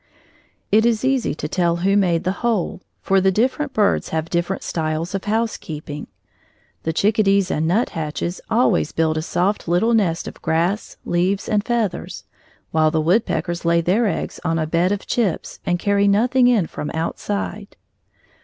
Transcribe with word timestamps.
It 0.71 0.83
is 0.83 1.05
easy 1.05 1.35
to 1.35 1.47
tell 1.47 1.75
who 1.75 1.95
made 1.95 2.23
the 2.23 2.31
hole, 2.41 2.81
for 3.03 3.21
the 3.21 3.29
different 3.31 3.71
birds 3.71 4.09
have 4.09 4.31
different 4.31 4.63
styles 4.63 5.13
of 5.13 5.25
housekeeping. 5.25 6.07
The 6.81 6.91
chickadees 6.91 7.51
and 7.51 7.67
nuthatches 7.67 8.41
always 8.49 8.91
build 8.93 9.15
a 9.15 9.21
soft 9.21 9.67
little 9.67 9.93
nest 9.93 10.27
of 10.27 10.41
grass, 10.41 10.97
leaves, 11.05 11.47
and 11.47 11.63
feathers, 11.63 12.23
while 12.71 12.89
the 12.89 12.99
woodpeckers 12.99 13.63
lay 13.63 13.79
their 13.79 14.07
eggs 14.07 14.39
on 14.43 14.57
a 14.57 14.65
bed 14.65 14.91
of 14.91 15.05
chips, 15.05 15.59
and 15.67 15.77
carry 15.77 16.07
nothing 16.07 16.47
in 16.47 16.65
from 16.65 16.89
outside. 16.95 17.75